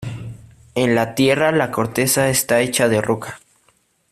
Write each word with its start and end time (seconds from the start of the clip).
En 0.73 0.95
la 0.95 1.13
Tierra 1.13 1.51
la 1.51 1.69
corteza 1.69 2.27
está 2.31 2.59
hecha 2.61 2.89
de 2.89 3.01
roca. 3.01 3.39